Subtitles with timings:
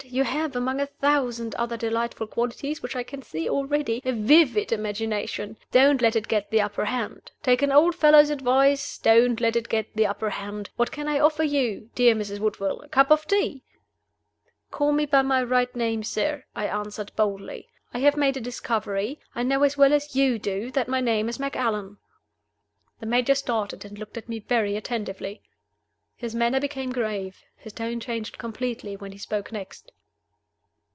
[0.03, 4.73] You have among a thousand other delightful qualities which I can see already a vivid
[4.73, 5.55] imagination.
[5.71, 7.31] Don't let it get the upper hand.
[7.43, 10.69] Take an old fellow's advice; don't let it get the upper hand!
[10.75, 12.39] What can I offer you, dear Mrs.
[12.39, 12.81] Woodville?
[12.81, 13.63] A cup of tea?"
[14.69, 17.69] "Call me by my right name, sir," I answered, boldly.
[17.93, 19.19] "I have made a discovery.
[19.33, 21.99] I know as well as you do that my name is Macallan."
[22.99, 25.43] The Major started, and looked at me very attentively.
[26.17, 29.91] His manner became grave, his tone changed completely, when he spoke next.